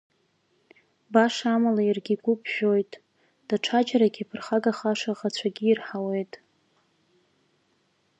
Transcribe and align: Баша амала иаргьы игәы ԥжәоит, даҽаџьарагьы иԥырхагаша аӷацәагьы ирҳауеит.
Баша 1.13 1.49
амала 1.55 1.81
иаргьы 1.85 2.13
игәы 2.15 2.33
ԥжәоит, 2.41 2.91
даҽаџьарагьы 3.47 4.21
иԥырхагаша 4.21 5.09
аӷацәагьы 5.11 5.65
ирҳауеит. 5.67 6.33